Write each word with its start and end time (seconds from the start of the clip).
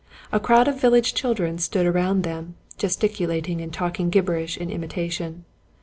A 0.31 0.39
crowd 0.39 0.67
of 0.67 0.81
vil 0.81 0.89
lage 0.93 1.13
children 1.13 1.59
stood 1.59 1.85
around 1.85 2.23
them, 2.23 2.55
gesticulating 2.79 3.61
and 3.61 3.71
talking 3.71 4.09
gibberish 4.09 4.57
in 4.57 4.71
imitation. 4.71 5.45